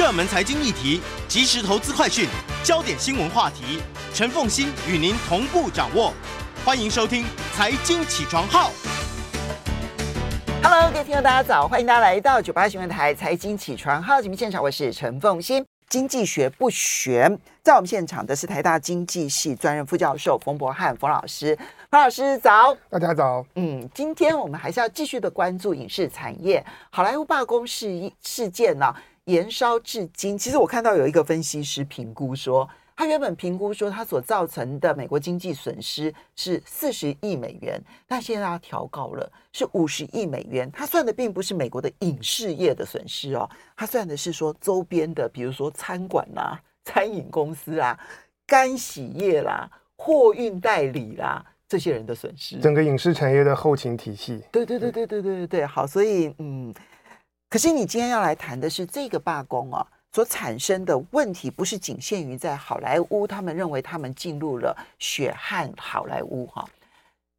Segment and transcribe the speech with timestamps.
[0.00, 2.26] 热门财经议题、即时投资快讯、
[2.64, 3.82] 焦点新闻话题，
[4.14, 6.14] 陈凤欣与您同步掌握。
[6.64, 7.22] 欢迎收听
[7.54, 8.70] 《财经起床号》。
[10.62, 11.68] Hello，各位听众，大家早！
[11.68, 15.62] 欢迎大家来到九八新闻台《财经起床号》节目现场，我是陈凤欣。
[15.90, 21.54] 经济学不玄，在我们现场的是台大经济系专任副教授冯博翰冯老师。
[21.90, 23.44] 冯老师早，大家早。
[23.56, 29.02] 嗯，今天我们还是要继续的关注影视产业，好莱坞罢工事事件呢、啊。
[29.30, 40.68] 延烧至今，其实我看到有一个分析师评估说，他原本评估说他所造成的美国经济损失是四十亿美元，但现在他调高了，是五十亿美元。
[40.72, 47.96] 他算的并不是美国的影视业的损失哦，他算的是说周边的，比如说餐馆啦、餐饮公司啊、
[48.44, 54.42] 干洗业啦、货运代理啦这些人的损失，整个影视产业的后勤体系。
[54.50, 56.74] 对对对对对对对对，好，所以嗯。
[57.50, 66.64] 可是你今天要来谈的是这个罢工啊，所产生的问题不是仅限于在好莱坞，他们认为他们进入了血汗好莱坞哈，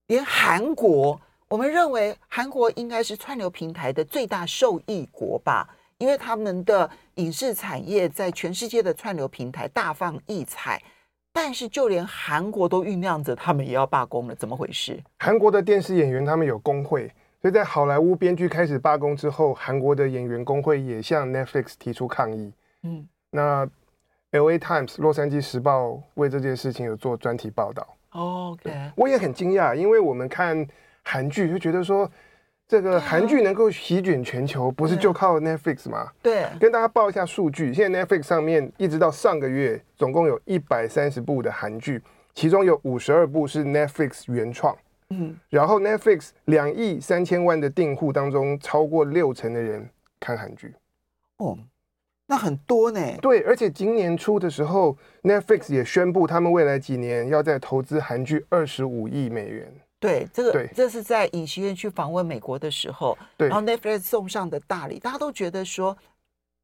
[0.08, 1.18] 连韩国，
[1.48, 5.66] 我们认为韩国应该是串流平台的最大受益国吧，
[5.98, 10.84] 因为他们的影视产业在全世界的串流平台大放异彩，
[11.32, 15.02] 但是就连韩国都酝酿着他们也要罢工了，怎么回事？
[15.20, 17.10] 韩国的电视演员他们有工会。
[17.42, 22.54] 所以在好莱坞编剧开始罢工之后，韩国的演员工会也向 Netflix 提出抗议。
[22.84, 23.68] 嗯，那
[24.32, 27.88] LA Times 洛杉矶时报为这件事情有做专题报道。
[28.12, 30.68] OK，我也很惊讶，因为我们看
[31.02, 32.08] 韩剧就觉得说，
[32.68, 36.12] 这个韩剧能够席卷全球，不是就靠 Netflix 吗？
[36.22, 42.02] 对，跟大家报一下数据，现在 Netflix 上面一直到上个月，总共有一百三十部的韩剧，
[42.36, 44.78] 其中有五十二部是 Netflix 原创。
[45.12, 49.90] 嗯，然后 Netflix 两亿三千万的订户当中，超过六成的人
[50.20, 50.74] 看韩剧。
[51.38, 51.58] 哦，
[52.28, 53.00] 那很多呢。
[53.22, 59.74] 对，而且今年初的时候，Netflix 也宣布他们未来几年要再投资韩剧二十五亿美元。
[60.00, 65.98] 对，这个对，这是在尹锡悦去访问美国的时候，对，然后 Netflix 送上的大礼，大家都觉得说，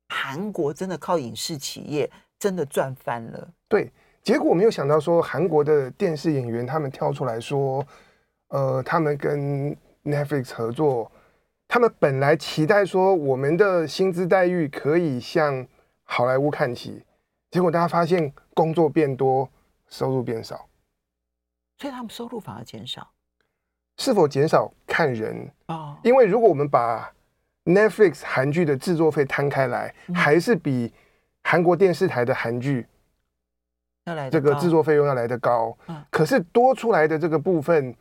[0.10, 2.10] 韩国真的靠影视企业
[2.40, 3.48] 真的赚翻了。
[3.68, 3.92] 对，
[4.24, 7.86] 结果我没有想到说，韩国的电视演员他们跳出来说。
[8.50, 9.76] 呃，他们跟
[10.06, 11.12] Netflix 合作，
[11.68, 15.68] 他们本来期待说我们的薪资待遇可以向
[16.06, 17.04] 好莱坞看齐，
[17.52, 19.50] 结果大家发现工作变多，
[19.90, 20.70] 收入变少，
[21.78, 23.12] 所以他们收入反而减少。
[23.98, 26.00] 是否减少看人啊？
[26.02, 27.12] 因为如果我们把
[27.66, 30.94] Netflix 韩剧的制作费摊开来，还是比
[31.44, 32.88] 韩国电视台的韩剧
[34.06, 35.78] 要来这个制作费用要来得高。
[36.10, 37.94] 可是多出来的这个部分。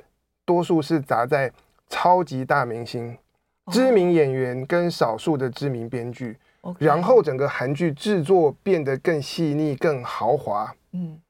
[0.46, 1.52] 多数是砸在
[1.88, 3.18] 超级大明星、
[3.70, 6.86] 知名演员跟少数的知名编剧，Okay.
[6.86, 10.74] 然后整个韩剧制作变得更细腻、更豪华。
[10.92, 11.20] 嗯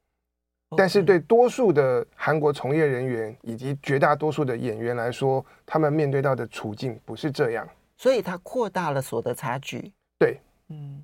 [0.69, 0.77] ，Okay.
[0.77, 7.67] 但是对多数的韩国从业人员以及绝大多数的演员来说，他们面对到的处境不是这样，
[7.97, 9.93] 所以它扩大了所得差距。
[10.19, 10.39] 对，
[10.69, 11.03] 嗯，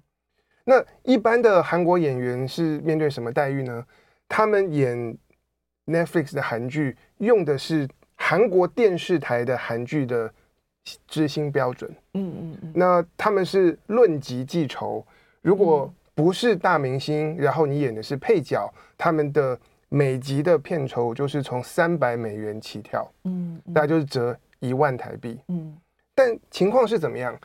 [0.65, 3.87] 那一般的韩国演员是面对什么待遇呢？
[4.29, 5.17] 他们演
[5.87, 7.89] Netflix 的韩剧用的是。
[8.25, 10.33] 韩国电视台的韩剧的
[11.09, 15.05] 支薪标准，嗯嗯嗯，那他们是论集计酬，
[15.43, 25.77] 如果不是大明星，然后你演的是配角，他们的每集的片酬就是从三百美元起跳，嗯，大概就是折一万台币，嗯，
[26.15, 27.37] 但情况是怎么样？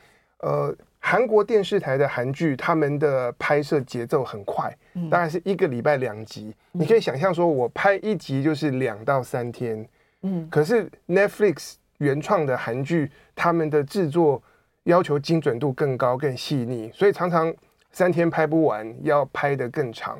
[0.41, 4.71] 呃，韩国电视台的韩剧，他们的拍摄节奏很快，
[5.09, 9.83] 大概是一个礼拜两集，你可以想象说，我拍一集就是两到三天。
[10.27, 14.41] 嗯，可是 Netflix 原创的韩剧，他们的制作
[14.83, 17.53] 要求精准度更高、更细腻，所以常常
[17.91, 20.19] 三天拍不完，要拍得更长。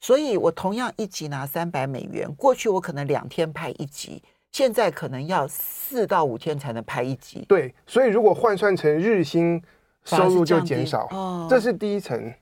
[0.00, 7.44] 所以我同样一集拿三百美元，过去我可能两天拍一集，现在可能要四到五天才能拍一集。
[7.48, 9.62] 对，所以如果换算成日薪，
[10.04, 11.06] 收入就减少。
[11.10, 12.32] 哦，这是第一层。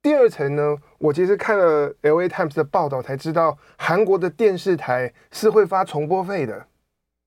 [0.00, 6.66] 第二层呢，我其实看了 LA Times 的报道才知道，韩国的电视台是会发重播费的。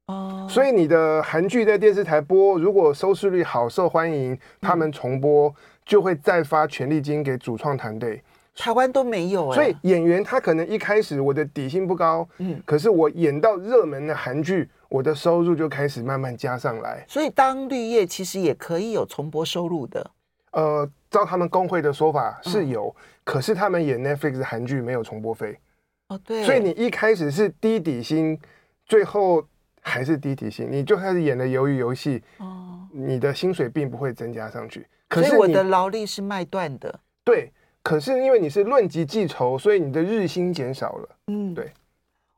[0.07, 8.23] 哦，所以你的韩剧在电视台播，如果收视率好、受欢迎，他们重播、嗯、就会再发权利金给主创团队。
[8.55, 17.05] 台湾都没有、欸，所以演员他可能一开始我的底薪不高，嗯，可是我演到热门的韩剧，我的收入就开始慢慢加上来。
[17.07, 20.11] 所以当绿叶其实也可以有重播收入的。
[20.51, 25.59] 呃，照他们工会的说法是有，嗯、可是他们演 Netflix 的韩剧没有重播费。
[26.07, 26.43] 哦，对。
[26.43, 28.39] 所以你一开始是低底薪，
[28.87, 29.45] 最后
[29.81, 34.87] 还是低底薪，你就开始演了鱿鱼游戏，哦，你的薪水并不会增加上去。
[35.07, 36.99] 可是我的劳力是卖断的。
[37.23, 37.51] 对。
[37.83, 41.09] 可是因为你是论级计酬，所以你的日薪减少了。
[41.27, 41.73] 嗯，对。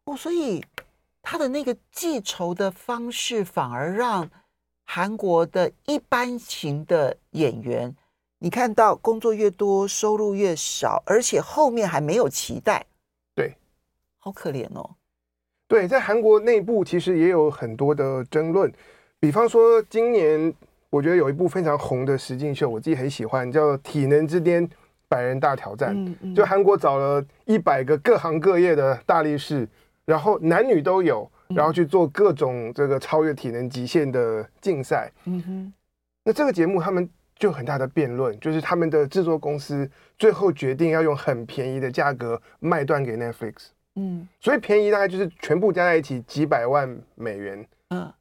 [0.05, 0.63] 哦，所以
[1.21, 4.29] 他的那个计酬的方式，反而让
[4.85, 7.93] 韩国的一般型的演员，
[8.43, 12.85] 你看到工作越多，收入越少，而且后面还没有期待。
[13.33, 13.55] 对，
[14.17, 14.97] 好可怜哦。
[15.65, 18.69] 对，在韩国内部其实也有很多的争论。
[19.17, 20.53] 比方说，今年
[20.89, 24.67] 我觉得有一部非常红的实境秀，我自己很喜欢，叫《体能之巅》。
[25.07, 29.67] 百人大挑战，嗯嗯、就韩国找了一百个各行各业的大力士，
[30.05, 35.11] 然后男女都有，然后去做各种这个超越体能极限的竞赛。
[35.25, 35.73] 嗯哼，
[36.23, 43.67] 那这个节目他们就很大的辩论，就是他们的制作公司最后决定要用很便宜的价格卖断给 Netflix。
[43.95, 47.67] 嗯，所以便宜大概就是全部加在一起几百万美元。
[47.89, 48.11] 嗯，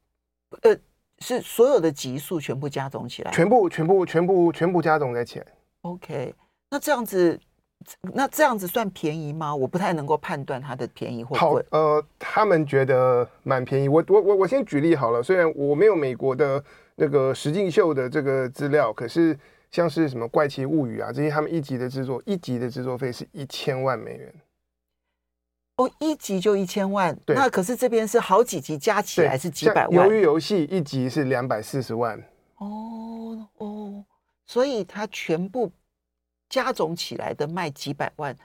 [0.61, 0.77] 呃，
[1.19, 5.45] 是所有的集数全部加总起来，全部全部全部全部加总在起来。
[5.81, 6.33] OK。
[6.69, 7.39] 那这样子，
[8.01, 9.55] 那这样子算便宜吗？
[9.55, 11.39] 我不太能够判断它的便宜或贵。
[11.39, 13.87] 好，呃，他们觉得蛮便宜。
[13.87, 16.63] 我我我我先举例好了，虽然我没有美国的
[16.95, 19.37] 那个实境秀的这个资料，可是
[19.71, 24.33] 像是什么《怪奇物语》啊这些，他们一集的制作，一集的制作费是一千万美元。
[25.77, 27.17] 哦，一集就一千万？
[27.27, 30.07] 那可是这边是好几集加起来是几百万。
[30.07, 32.17] 鱿鱼游戏一集是两百四十万。
[32.57, 34.05] 哦哦，
[34.45, 35.71] 所以它全部。
[36.49, 38.35] 加总起来的卖几百万，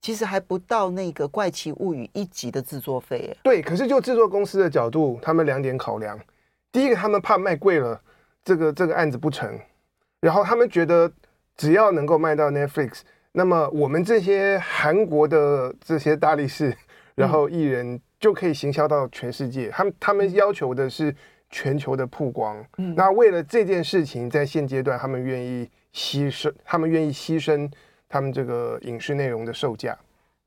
[0.00, 3.36] 其实还不到那个《怪奇物语》一集的制作费。
[3.42, 6.18] 对，可是就制作公司的角度，他们两点考量：
[6.72, 8.00] 第一个，他们怕卖贵了，
[8.44, 9.58] 这个这个案子不成；
[10.20, 11.10] 然后他们觉得，
[11.56, 13.00] 只要能够卖到 Netflix，
[13.32, 16.76] 那么我们这些韩国的这些大力士，
[17.14, 19.70] 然后艺人就可以行销到全世界。
[19.70, 21.14] 他们他们要求的是
[21.50, 22.64] 全球的曝光。
[22.78, 25.68] 嗯，那为了这件事情，在现阶段，他们愿意。
[25.90, 27.68] 牺牲，他们愿意牺牲
[28.08, 29.98] 他们这个影视内容的售价。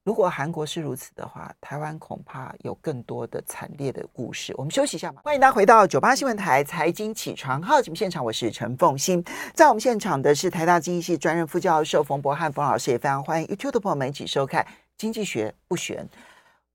[0.03, 4.51] 如果韩国是如此的话，台湾恐怕有更多的惨烈的故事。
[4.57, 5.21] 我们休息一下嘛。
[5.24, 9.24] 欢迎大家回到九八新闻台财经起床号节目现场，我是陈凤欣。
[9.53, 14.63] 在我们现场的是台大经济系专任副教授冯博翰冯老师，也非常欢迎 YouTube 的朋友们一起收看
[14.98, 16.04] 《经济学不玄》。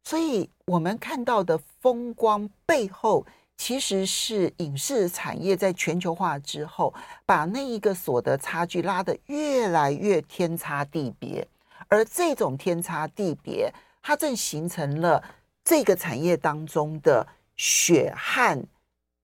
[0.04, 3.26] 所以我们看到的风光背后。
[3.58, 6.92] 其实是影视产业在全球化之后，
[7.24, 11.48] 把那一个所得差距拉得越来越天差地别，
[11.88, 13.72] 而这种天差地别，
[14.02, 15.22] 它正形成了
[15.64, 18.62] 这个产业当中的血汗，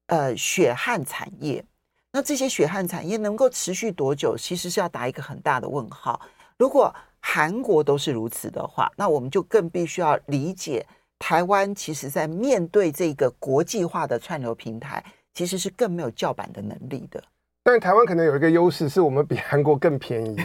[0.07, 1.65] 呃，血汗产业。
[2.13, 6.21] 那这些血汗产业能够持续多久，其实是要打一个很大的问号。
[6.59, 10.87] 如果韩国都是如此的话，那我们就更必须要理解。
[11.19, 17.23] 台湾其实，在面对这个国际化的串流平台，其实是更没有叫板的能力的。
[17.63, 20.37] 但台湾可能有一个优势，是我们比韩国更便宜，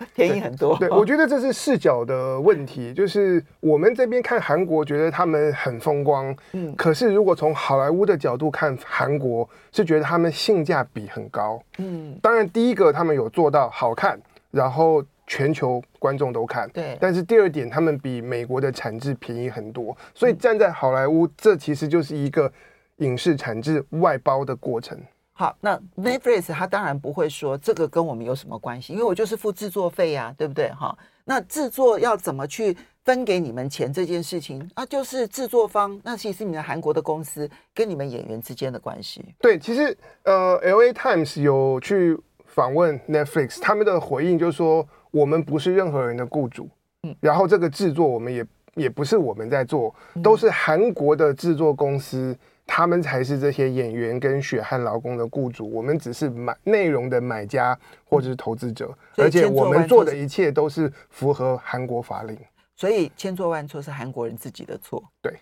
[0.14, 0.76] 便宜很多。
[0.78, 12.18] 对，我觉得这是视角的问题，就是我们这边看韩国，觉得他们很风光，嗯，可是如果从好莱坞的角度看韩国，是觉得他们性价比很高，嗯。
[12.22, 15.04] 当然，第一个他们有做到好看，然后。
[15.30, 16.96] 全球观众都看，对。
[16.98, 22.50] 但是第二点，他们比美国的产制便宜很多，所以站在好莱坞，这其实就是一个
[22.96, 24.98] 影视产制外包的过程。
[25.38, 30.68] 好，那 Netflix 他当然不会说这个跟我们有什么关系，因为我就是付制作费呀，对不对？
[30.70, 39.24] 哈，那制作要怎么去分给你们钱这件事情，啊就是制作方，那其实是你们韩国的公司跟你们演员之间的关系。
[39.38, 44.86] 对，其实呃，LA Times 有去访问 Netflix，他们的回应就是说。
[45.10, 46.68] 我们不是任何人的雇主，
[47.02, 49.92] 嗯，然后这个制作我们也也不是我们在做，
[50.22, 52.36] 都是韩国的制作公司，
[52.68, 62.38] 他们才是这些演员跟血汗劳工的雇主，我们只是买内容的买家或者是投资者，而且我们做的一切都是符合韩国法令，
[62.76, 65.02] 所以千错万错是韩国人自己的错。
[65.22, 65.40] 对，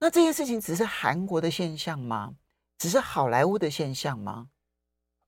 [0.00, 2.34] 那这件事情只是韩国的现象吗？
[2.78, 4.48] 只是好莱坞的现象吗？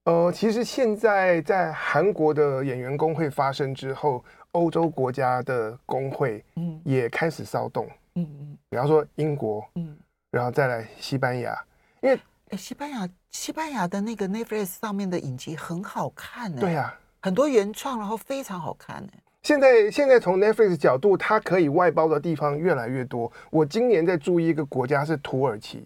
[0.05, 9.95] 呃，其实现在在韩国的演员工会发生之后，欧洲国家的工会嗯也开始骚动，嗯嗯，比方说英国，嗯，
[10.33, 11.55] 然后再来西班牙，
[12.01, 16.59] 因为哎，西班牙西班牙的那个 Netflix 上面的影集很好看呢。
[16.59, 19.11] 对呀，很多原创，然后非常好看呢。
[19.43, 23.31] 现在现在从 Netflix 角度，它可以外包的地方越来越多。
[23.51, 25.85] 我今年在注意一个国家是土耳其，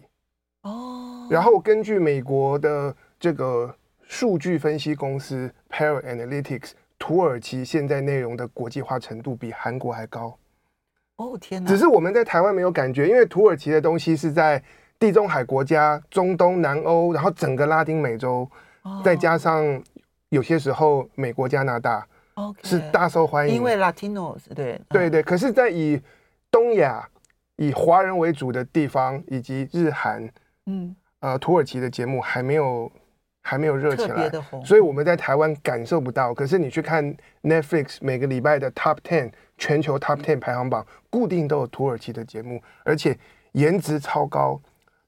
[0.62, 10.38] 哦，然后根据美国的这个数据分析公司 Parrot Analytics，土耳其现在内容的国际化程度比韩国还高。
[11.18, 11.68] 哦天哪！
[11.68, 14.60] 只是我们在台湾没有感觉，因为土耳其的东西是在
[14.98, 18.48] 地中海国家、中东、南欧，然后整个拉丁美洲，
[18.82, 19.80] 哦、再加上
[20.30, 22.04] 有些时候美国、加拿大
[22.62, 23.54] 是大受欢迎。
[23.54, 26.00] 因为 Latinos 对对对，可是，在以
[26.50, 27.08] 东亚
[27.56, 30.28] 以华人为主的地方，以及日韩，
[30.66, 32.90] 嗯呃土耳其的节目还没有
[33.48, 34.30] 还没有热起来，
[34.64, 36.34] 所以我们在台湾感受不到。
[36.34, 39.30] 可是你去看 Netflix 每个礼拜的 Top Ten。
[39.60, 43.18] 全球 Top Ten 排行榜固定都有土耳其的节目，而且
[43.54, 44.60] 颜值超高，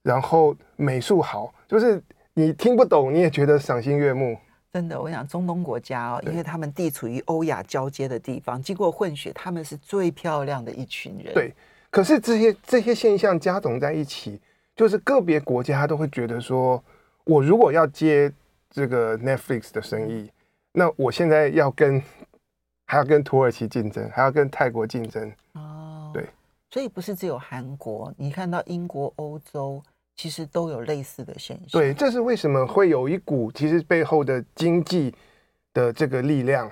[0.03, 2.03] 然后美术好，就是
[2.35, 4.37] 你听不懂你也觉得赏心悦目。
[4.73, 11.33] 真的，我想中东国家哦，因为他们地处于欧亚交接的地方，经过混血，他们是最漂亮的一群人。
[11.33, 11.55] 对，
[11.89, 14.41] 可是这些这些现象加总在一起，
[14.75, 16.83] 就是个别国家都会觉得说，
[17.31, 18.33] 我如果要接
[18.71, 20.31] 这个 Netflix 的生意，
[20.73, 22.03] 那我现在要跟。
[22.91, 26.11] 还要跟土耳其竞争，还要跟泰国竞争哦。
[26.13, 26.27] 对，
[26.73, 29.81] 所以不是只有韩国，你看到英国、欧洲
[30.17, 31.81] 其实都有类似的现象。
[31.81, 35.15] 对，这是为什么会有一股其实背后的经济
[35.73, 36.69] 的这个力量，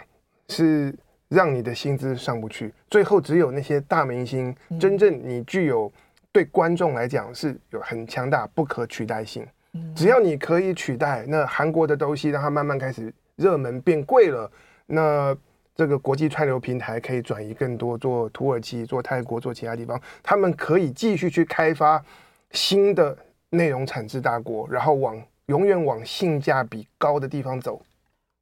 [0.49, 0.93] 是
[1.29, 5.89] 让你的薪资上不去，最后只有那些大明星，嗯、真正你具有
[6.33, 9.47] 对观众来讲是有很强大不可取代性。
[9.73, 14.51] 嗯、只要你可以取代，那韩国的东西让它慢慢开始热门变贵了，
[14.87, 15.37] 那。
[15.79, 22.05] 这个国际串流平台可以转移更多做土耳其、做泰国、做其他地方，他们可以继续去开发
[22.51, 23.17] 新的
[23.51, 27.81] 内容产制大国，然后往永远往性价比高的地方走。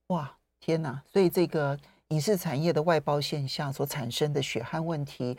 [0.06, 1.02] 哇，天哪！
[1.12, 1.78] 所以这个
[2.08, 5.36] 影视产业的外包现象所产生的血汗问题。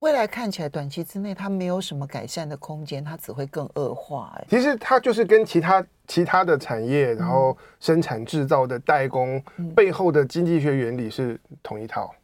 [0.00, 4.32] 未来看起来，短期之内它没有什么改善的空间，它只会更恶化。
[4.36, 12.14] 哎，其实它就是跟其他其他的产业，然后生产制造的代工、嗯、背后的经济学原理是同一套。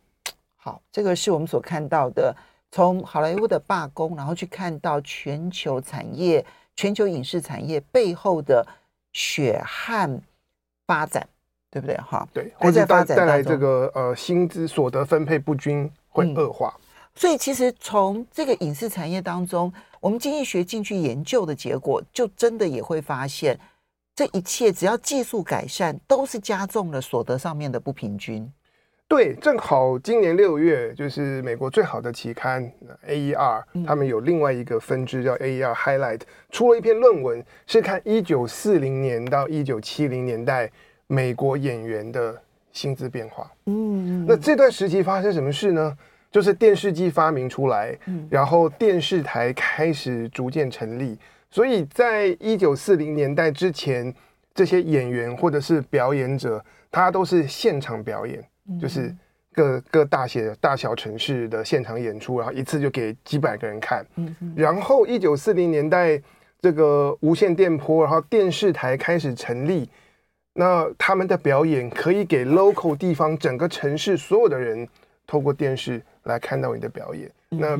[0.54, 2.34] 好，这个是我们所看到的，
[2.70, 8.64] 从好莱坞的罢工，然后去看到全球产业、全球影视产业背后的
[9.12, 10.22] 血汗
[10.86, 11.28] 发展，
[11.72, 11.96] 对不对？
[11.96, 16.72] 哈，对，或者带带来这个呃薪资所得分配不均会恶化。
[16.78, 16.83] 嗯
[17.16, 23.58] 所以，其实从这个影视产业当中，我们经济学进去研究的结果，就真的也会发现，
[24.16, 28.50] 这一切只要技术改善，都是加重了所得上面的不平均。
[29.06, 32.68] 对，正好今年六月，就是美国最好的期刊
[33.06, 40.68] AER，他们有另外一个分支叫 AER Highlight，出了一篇论文，是看一九四零年到一九七零年代
[41.06, 42.42] 美国演员的
[42.72, 43.48] 薪资变化。
[43.66, 45.96] 嗯，那这段时期发生什么事呢？
[46.34, 47.96] 就是电视机发明出来，
[48.28, 51.16] 然后电视台开始逐渐成立，
[51.48, 54.12] 所以在一九四零年代之前，
[54.52, 56.60] 这些演员或者是表演者，
[56.90, 58.44] 他都是现场表演，
[58.80, 59.14] 就是
[59.52, 64.04] 各各大些大小城市的现场演出，然后一次就给几百个人看。
[64.56, 66.20] 然后一九四零年代
[66.60, 69.88] 这个无线电波，然后电视台开始成立，
[70.54, 74.88] 那他们的表演可以给 local 地方整个城市所有的人
[75.26, 76.02] 透过电视。
[76.24, 77.30] 来看到你的表演。
[77.50, 77.78] 那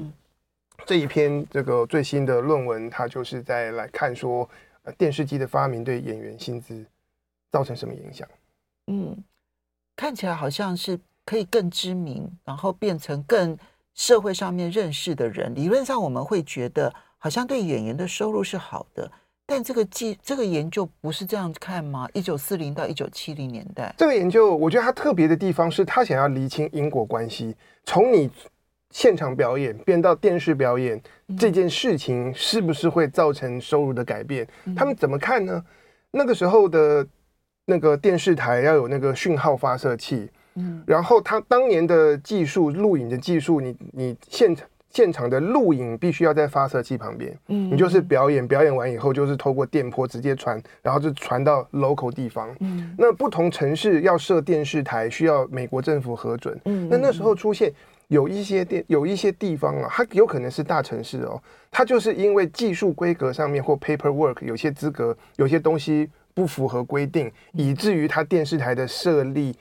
[0.84, 4.46] 这一篇这个最新的论文，它就是在来看说，
[4.82, 6.84] 呃，电视机的发明对演员薪资
[7.50, 8.28] 造成什么影响？
[8.88, 9.16] 嗯，
[9.96, 13.56] 看起来好像是可以更知名，然后变成更
[13.94, 15.54] 社会上面认识的人。
[15.54, 19.10] 理论上我们会觉得，好像对演员的收入是好的。
[19.46, 22.08] 但这个记这个研究不是这样看吗？
[22.14, 28.30] 一九四零到一九七零年代，这个研究我觉得它特别的地方是，他想要厘清因果关系，从你
[28.90, 34.48] 现场表演变到电视表演、嗯、这件事情，是不是会造成收入的改变？
[34.64, 35.62] 嗯、他们怎么看呢？
[36.10, 37.06] 那个时候的
[37.66, 44.66] 那个电视台要有那个讯号发射器，嗯，然后他当年的技术录影的技术，你你现场。
[44.94, 57.72] 现场的录影必须要在发射器旁边，嗯，你就是表演，表演完以后就是透过电波直接传，然后就传到 local 地方，嗯，那不同城市要设电视台需要美国政府核准，嗯，那那时候出现
[58.06, 69.56] 有一些电有一些地方啊，它有可能是大城市哦，它就是因为技术规格上面或 paperwork 有些资格有些东西不符合规定，以至于它电视台的设立。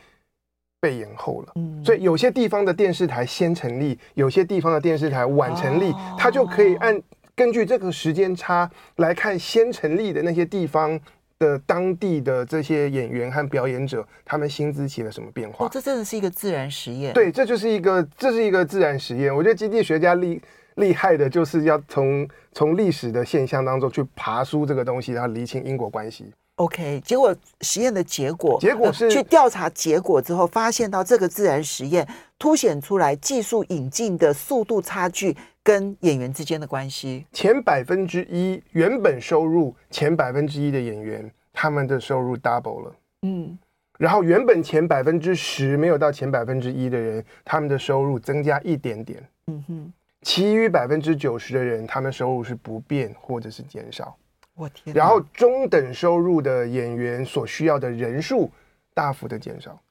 [0.84, 7.02] 被延后了，所以有些地方的电视台先成立，有些地方的电视台晚成立，它就可以按
[7.34, 11.00] 根据这个时间差来看，先成立的那些地方
[11.40, 15.66] 的当地的这些演员和表演者，他们薪资起了什么变化？
[15.66, 17.14] 哦，这真的是一个自然实验。
[17.14, 19.34] 对，这就是一个这是一个自然实验。
[19.34, 20.42] 我觉得经济学家厉
[20.76, 26.30] 厉害的就是要从从历史的现象当中去爬梳这个东西，然后厘清因果关系。
[26.64, 32.08] OK，结果实验的结果，结果是、呃、去调查结果之后，发现到这个自然实验
[32.40, 37.26] 凸显出来技术引进的速度差距跟演员之间的关系。
[37.34, 42.96] 前百分之一原本收入前百分之一的演员，他们的收入 double 了。
[43.24, 43.58] 嗯，
[43.98, 49.22] 然后原本前百分之十没有到前百分之一的人，他们的收入增加一点点。
[49.48, 54.16] 嗯哼，其余百分之九十的人，他们收入是不变或者是减少。
[54.56, 54.96] 我天！
[54.96, 58.52] 然后中等收入的演员所需要的人数
[58.94, 59.82] 大幅的减少。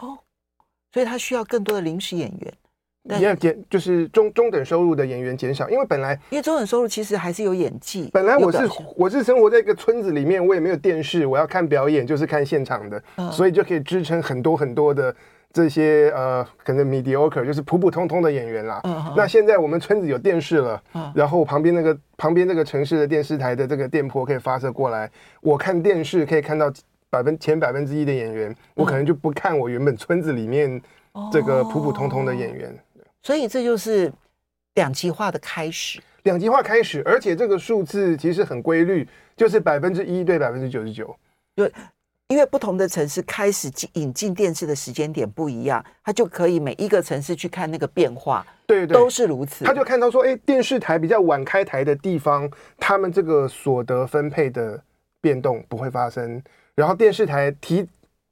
[0.00, 0.18] 哦，
[0.92, 2.54] 所以他需要更多的临时演员。
[3.02, 8.10] 你要减，就是中中等收入的演员减少，因为本来因为中等收入其实还是有演技。
[8.12, 8.58] 本来我是
[8.96, 15.14] 我是生活在一个村子里面，我也没有电视，我要看表演就是看现场的，嗯、所以就可以支撑很多很多的。
[15.52, 18.80] 这些呃，可能 mediocre 就是普普通通的演员啦。
[18.84, 19.12] Uh.
[19.16, 21.10] 那现在我们村子有电视了，uh.
[21.12, 26.72] 然后旁边那个旁边那个城市的电视台的这个电波可以发射过来，我看电视可以看到
[27.10, 28.56] 百分前百分之一的演员，uh.
[28.76, 30.80] 我可能就不看我原本村子里面
[31.32, 32.70] 这个普普通通的演员。
[32.70, 32.89] Uh.
[33.22, 34.12] 所以这就是
[34.74, 36.00] 两极化的开始。
[36.24, 41.16] 两极化开始，而且这个数字其实很规律，就是百分之一对百分之九十九。
[41.54, 41.72] 对。
[42.28, 49.64] 因为不同的城市开始引进电视的时间点不一样，它就可以每一个城市去看那个变化，对对，都是如此。
[49.64, 52.48] 他就看到说，哎，电视台比较晚开台的地方，
[52.78, 54.80] 他们这个所得分配的
[55.20, 56.40] 变动不会发生；
[56.76, 57.84] 然后电视台提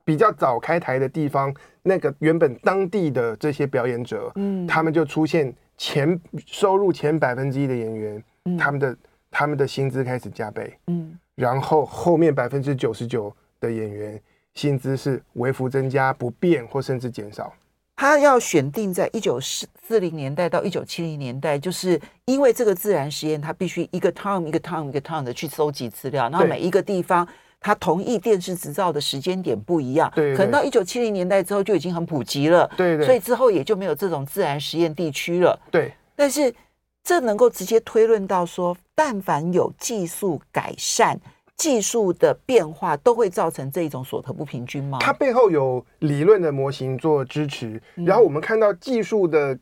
[0.08, 8.96] 比较早开台的地方，那个原本当地的这些表演者，嗯，他们就出现前收入前百分之一的演员，嗯，他们的
[9.30, 13.30] 他们的薪资开始加倍，嗯，然后后面百分之九十九。
[13.60, 14.22] 的演员
[14.54, 17.52] 薪资是微幅增加、不变或甚至减少。
[17.96, 27.26] 他要选定在一九四四零年代到一九七零年代，就是因为这个自然实验，他必须一个 town 一个 town 一个 town 的去搜集资料，然后每一个地方
[27.60, 35.92] 他同意电视执照的时间点不一样，对，可能到一九七零年代之后就已经很普及了，对对，所以之后也就没有这种自然实验地区了，对。
[36.16, 36.54] 但是
[37.02, 41.20] 这能够直接推论到说，但凡有技术改善。
[41.56, 44.98] 技术的变化都会造成这一种所得不平均吗？
[45.00, 49.58] 它背后有理论的模型做支持，然后我们看到技术的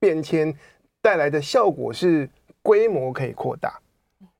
[0.00, 0.54] 变迁
[1.02, 2.26] 带来的效果是
[2.62, 3.78] 规模可以扩大。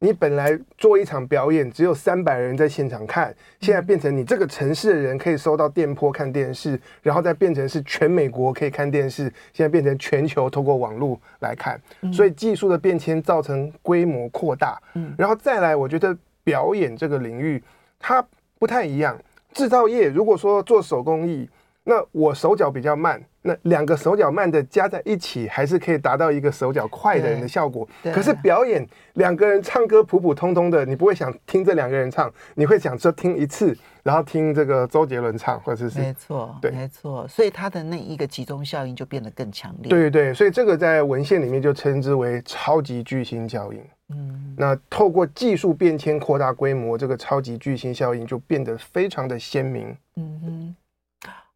[0.05, 11.81] 你本来做一场表演只有三百人在现场看，现在变成你这个城市的人可以收到电波看电视，然后再变成是全美国可以看电视，现在变成全球透过网络来看。
[12.13, 16.17] 所以技术的变迁造成规模扩大，嗯然后再来，我觉得。
[16.45, 17.63] 表演这个领域，
[17.99, 18.23] 它
[18.59, 19.19] 不太一样。
[19.55, 21.49] 制造业如果说做手工艺，
[21.85, 27.87] 那我手脚比较慢，那两个手脚慢的加在一起，还是可以达到一个手脚快的人的效果。
[28.05, 37.29] 可是表演两个人唱歌普普通通的，你不会想听这两个人唱，你会想说听一次，然后听这个周杰伦唱，或者是没错，对，没错。
[37.29, 39.91] 所以他的那一个集中效应就变得更强烈。
[39.91, 43.81] 对对，所以这个在文献里面就称之为超级巨星效应。
[44.09, 49.95] 嗯，那透过技术变迁扩大规模，这个超级巨星效应就变得非常的鲜明。
[50.17, 50.77] 嗯哼，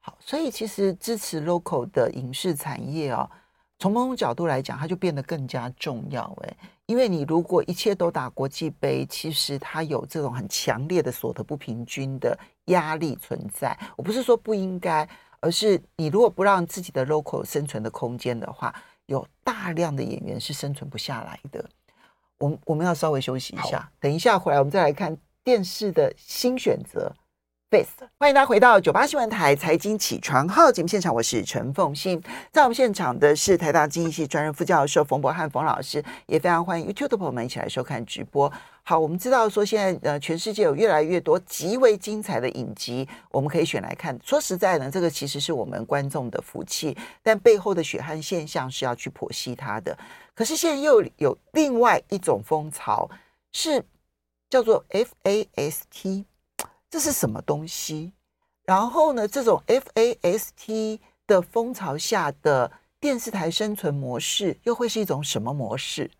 [0.09, 3.31] 好，所以其实支持 local 的影视产业啊、哦，
[3.79, 6.35] 从某种角度来讲，它就变得更加重要。
[6.45, 13.79] 哎，因为你如果一切都打国际杯，其实它有这种很强烈的所得不平均的压力存在。
[13.97, 15.07] 我不是说不应该，
[15.41, 18.75] 而是你如果不让自己的 local 生存的空间的话，
[19.07, 21.63] 有大量的演员是生存不下来的。
[22.65, 27.13] 我们要稍微休息一下，等一下回来我们再来看电视的新选择。
[27.71, 32.19] Face，欢迎大家回到九八新闻台财经起床号节目现场，我是陈凤欣。
[32.51, 38.51] 在我们现场的是台大经济系专任副教授冯博翰冯老师，也非常欢迎 YouTube 的朋友们一起来收看直播。
[38.83, 44.19] 好，我们知道说现在呃全世界有越来越多极为精彩的影集，我们可以选来看。
[44.25, 49.95] 说实在呢，这个其实是我们观众的福气，但背后的血汗现象是要去剖析它的。
[50.35, 53.11] 可是现在又有另外一种风潮，
[53.53, 53.85] 是
[54.49, 56.25] 叫做 FAST。
[56.91, 58.13] 这是什么东西？
[58.65, 62.71] 然后呢，这种 FAST 的风潮下的
[63.01, 66.11] 电视台生存模式又会是一种什么模式？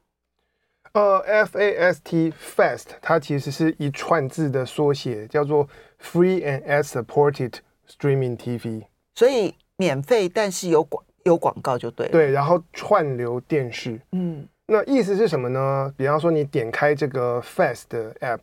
[0.93, 5.69] 呃，FAST Fast 它其实是一串字的缩写，叫做
[6.01, 7.55] Free and Ad-supported
[7.89, 8.85] Streaming TV。
[9.15, 12.13] 所以免费，但是有广有广告就对了。
[12.13, 14.01] 对，然后串流电视。
[14.13, 14.49] 嗯。
[14.71, 15.95] 那意思是什么呢？
[15.97, 18.41] 比方说，你点开这个 Fast 的 App，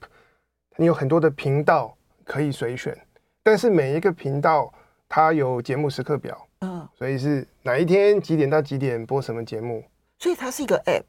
[0.77, 2.97] 你有很多的频道可以随选，
[3.41, 4.73] 但是每一个频道
[5.07, 9.81] 它有节目时刻表，嗯，所以是哪一天几点到几点播什么节目，
[10.19, 11.03] 所以它是一个 App，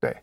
[0.00, 0.14] 对，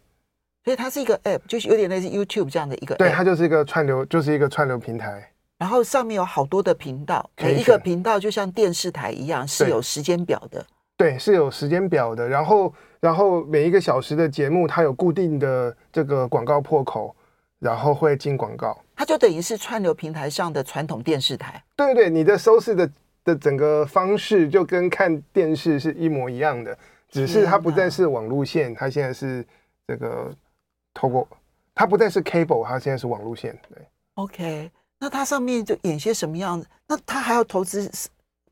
[0.63, 10.65] 所以它是一个 App，就是有点类似 YouTube 这样的一个，对，它就是一个串流，就是一个串流平台，然后上面有好多的频道，每一个频道就像电视台一样是有时间表的。
[10.95, 12.29] 对，是有时间表的。
[12.29, 17.15] 然后，然后每一个小时的节目，它有固定的这个广告破口，
[17.59, 18.79] 然后会进广告。
[18.95, 21.63] 它就等于是串流平台上的传统电视台。
[21.75, 22.91] 对对对，你的收视的
[23.23, 26.77] 的整个方式就跟看电视是一模一样的，
[27.09, 29.45] 只是它不再是网路线，它现在是
[29.87, 30.33] 这个
[30.93, 31.27] 透过，
[31.73, 33.57] 它不再是 cable，它现在是网路线。
[33.69, 33.77] 对
[34.15, 36.67] ，OK，那它上面就演些什么样子？
[36.87, 37.89] 那它还要投资？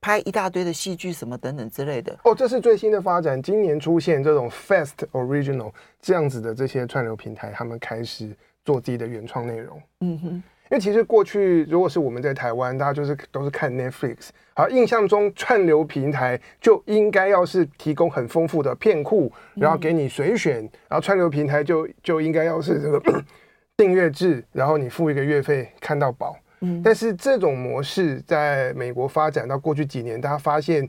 [0.03, 3.39] 拍一大堆的戏剧什么等等之类的哦，这是最新的发展。
[3.39, 9.81] 今年出现这种 Fast Original 这样子的这些串流平台，他们开始做自己的原创内容。
[10.01, 23.01] 嗯哼，因为其实过去如果是我们在台湾，大家就是都是看 Netflix，好印象中串流平台就应该要是提供很丰富的片库，然后给你随选，然后串流平台就就应该要是这个
[23.77, 26.35] 订阅制，然后你付一个月费看到饱。
[26.83, 30.87] 但是这种模式在美国发展到过去几年，大家发现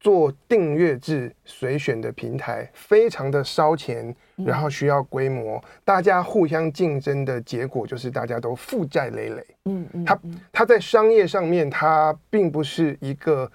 [0.00, 9.46] 做订阅制随选的平台非常的烧钱，然后需要规模，大家互相竞争的结果就是大家都负债累累。
[9.66, 13.50] 嗯嗯，它它在商业上面，它并不是一个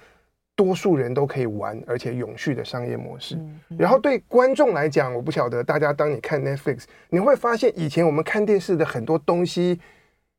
[0.55, 3.35] 多数人都可以玩而且永续的商业模式。
[3.75, 9.81] 然后对观众来讲，我不晓得大家当你看 Netflix，你会发现以前我们看电视的很多东西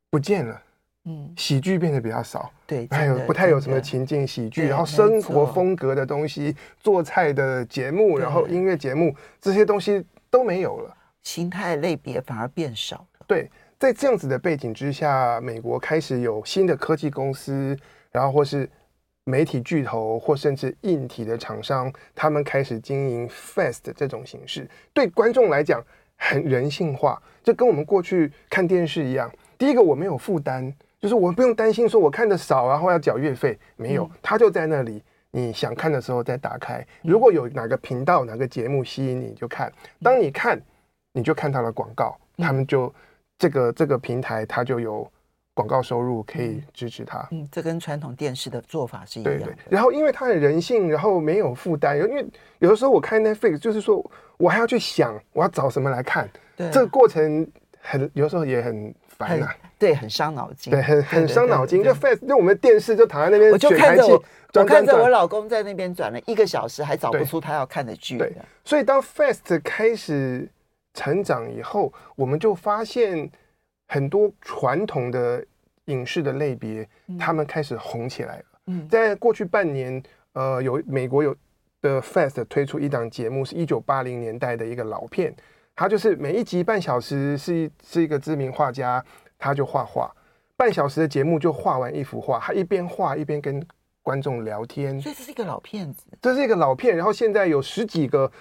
[0.09, 0.63] 不见了。
[1.09, 10.93] 嗯，喜剧变得比较少，对，还有不太有什么情境喜剧，然后生活风格的东西，做菜的节目，然后音乐节目这些东西都没有了，
[11.23, 13.25] 形态类别反而变少了。
[13.25, 17.79] 对，在这样子的背景之下，美国开始有新的科技公司，
[18.11, 18.69] 然后或是
[19.23, 25.81] 媒体巨头，或甚至硬体的厂商，他们开始经营 Fast 这种形式，对观众来讲
[26.17, 29.31] 很人性化，就跟我们过去看电视一样。
[29.57, 30.75] 第一个，我没有负担。
[31.07, 36.85] 就是我不用担心说我看的少，然后要缴月费，没有，它就在那里，你想看的时候再打开。
[37.01, 39.73] 如果有哪个频道、哪个节目吸引你，就看。
[40.03, 40.61] 当你看，
[41.13, 42.93] 你就看到了广告，他们就
[43.39, 45.09] 这个这个平台，它就有
[45.55, 47.25] 广告收入可以支持它。
[47.31, 49.45] 嗯，这跟传统电视的做法是一样的。
[49.45, 49.57] 对对。
[49.71, 51.97] 然后因为它很人性，然后没有负担。
[51.97, 52.27] 因为
[52.59, 54.05] 有的时候我看 Netflix，就是说
[54.39, 57.47] 我还要去想我要找什么来看，对，这个过程
[57.81, 59.55] 很有时候也很烦啊。
[59.79, 60.71] 对，很伤脑筋。
[60.71, 61.83] 对，很很伤脑筋。
[61.83, 64.25] 就 Fast，就我们电视就躺在那边，我就看着我，
[64.55, 68.17] 我看着我老公在那边转了一个小时，还找不出他要看的剧。
[68.17, 68.33] 对，
[68.65, 70.49] 所以当 Fast 开始
[70.95, 73.31] 成长以后，我们就发现
[73.89, 75.45] 很多传统的
[75.87, 78.45] 影视的类别，他们开始红起来了。
[78.69, 80.03] 嗯，在过去半年，
[80.33, 81.37] 呃，有美国有
[81.83, 85.35] 的 Fast 推出一档节目，是一九八零年代的一个老片，
[85.77, 89.05] 它就是每一集半小时，是是一个知名画家。
[89.39, 90.11] 他就画画，
[90.57, 92.41] 半小时的节目就画完一幅画。
[92.41, 93.63] 他一边画一边跟
[94.03, 96.07] 观众聊天，所以这是一个老骗子。
[96.23, 98.33] 这是一个老骗，然后现在有十几个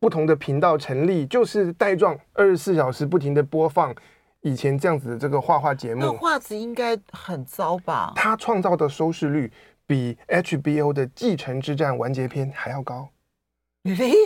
[0.00, 3.94] 不同的频道成立，就是带状二十四小时不停的播放
[4.40, 6.00] 以前这样子的这个画画节目。
[6.00, 8.12] 那画质应该很糟吧？
[8.16, 9.52] 他创造的收视率
[9.86, 13.08] 比 HBO 的《继承之战》完结篇还要高。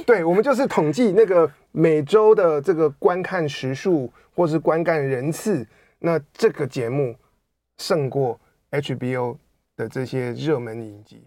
[0.04, 5.66] 对，我们就是统计那个每周的这个观看时数或是观看人次。
[6.00, 7.14] 那这个节目
[7.78, 8.38] 胜过
[8.72, 9.36] HBO
[9.76, 11.22] 的这些热门影集。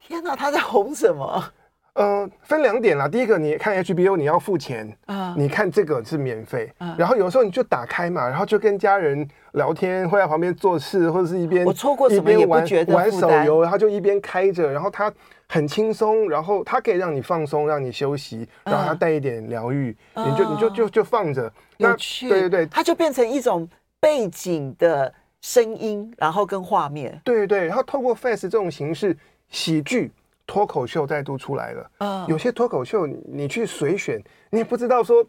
[0.00, 1.52] 天哪，他在红什么？
[1.96, 3.08] 呃，分两点啦。
[3.08, 6.72] 第一个，你看 HBO 你要付钱啊，你看这个是免费。
[6.96, 15.12] 然后有时候你就打开嘛，然后就跟家人聊天，会在旁边做事，或者是一边我错过什么也不觉得玩手游，然后就一边开着，然后它
[15.48, 21.52] 很轻松，然后它可以让你放松，让你休息，然后它带一点疗愈，你就你就就就放着。
[21.78, 23.68] 有趣，对对对，它就变成一种。
[23.98, 29.16] 背景的声音，然后跟画面，对对，然后透过 Face 这种形式，
[29.48, 30.12] 喜剧
[30.46, 31.90] 脱口秀再度出来了。
[31.98, 35.24] 嗯，有些脱口秀你去随选，你也不知道说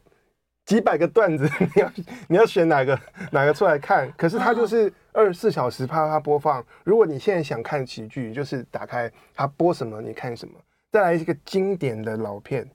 [0.65, 1.91] 几百个段子， 你要
[2.30, 2.99] 你要选哪个
[3.32, 4.12] 哪个出来看。
[4.15, 6.63] 可是它就是二十四小时啪啪播放。
[6.84, 10.53] 如果你现在想看喜剧，就是打开它播什么你看什么。
[10.91, 12.69] 再来一个经典的老片。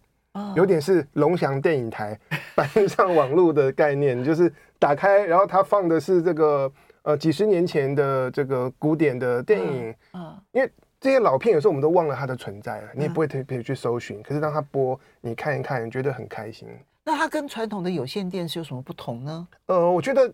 [0.57, 2.19] 有点是龙翔电影台
[2.55, 10.73] 搬上网络的概念，就是打开，然后它放的是这个呃几十年前的这个古典的电影，嗯，因为
[11.03, 16.69] 这些老片有时候我们都忘了它的存在了，你也不会特别去搜寻，可是当它播，你看一看，你觉得很开心。
[17.03, 19.49] 那它跟传统的有线电视有什么不同呢？
[19.67, 20.33] 呃，我觉得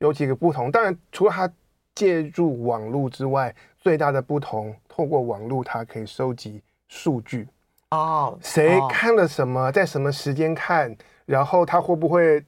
[0.00, 0.70] 有几个不同。
[0.70, 1.50] 当然，除了它
[1.94, 7.48] 借助网络之外，最大的不同，透过网络它可以收集数据。
[7.88, 10.94] 哦，谁看了什么，在什么时间看，
[11.24, 12.44] 然后它会不会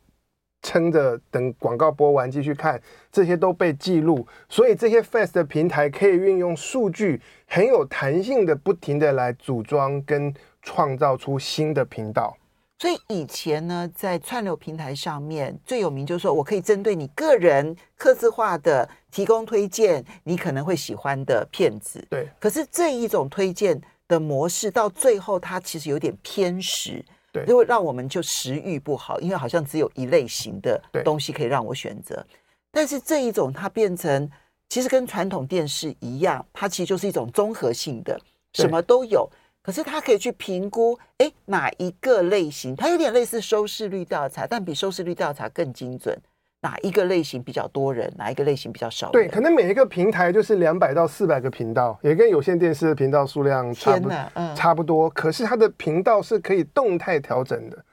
[0.65, 2.81] 撑着等广告播完继续看，
[3.13, 4.27] 这些都被记录。
[4.49, 12.37] 所以这些 FAST 的平台可以运用数据，很有弹性的，不停的来组装跟创造出新的频道。
[12.79, 22.05] 所以以前呢，在串流平台上面最有名就是说，我可以针对你个人刻字化的提供推荐，你可能会喜欢的片子。
[22.11, 22.29] 对。
[22.41, 27.03] 可是这一种推荐的模式到最后，它其实有点偏食，
[27.35, 32.25] 对，就会让我们就食欲不好，因为好像只有一类型的东西可以让我选择。
[32.71, 34.31] 但是这一种它变成，
[34.69, 38.17] 其实跟传统电视一样，它其实就是一种综合性的，
[38.53, 39.29] 什么都有。
[39.63, 42.77] 可是它可以去评估，哎，哪一个类型？
[42.77, 46.17] 它有点类似收视率调查，但比收视率调查更精准。
[46.65, 48.11] 哪一个类型比较多人？
[48.17, 49.13] 哪一个类型比较少人？
[49.13, 54.09] 对，可能每一个平台就是两百到四百个频道，也跟有线电视的频道数量差不
[54.57, 55.11] 差不多。
[55.11, 57.85] 可是它的频道是可以动态调整的。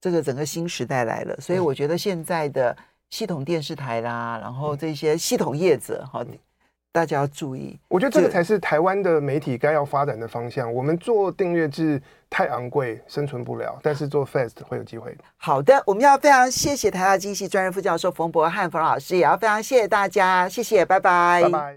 [0.00, 2.76] 这个整个新时代来了，所以我觉得现在的
[3.10, 6.24] 系统电视台啦，然后这些系统业者哈。
[6.96, 10.72] 嗯大家要注意，我觉得这个才是台湾的媒体该要发展的方向。
[10.72, 15.14] 我们做订阅制太昂贵，生存不了，但是做 Fast 会有机会。
[15.36, 21.74] 好的，我们要非常谢谢台大经济系专任副教授冯博翰冯老师，也要非常谢谢大家，谢谢，拜拜，拜拜。